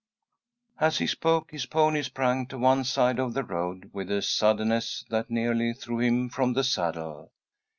[0.79, 5.05] As he spoke, his pony sprang to one side of the road with a suddenness
[5.11, 7.31] that nearly threw him from the saddle.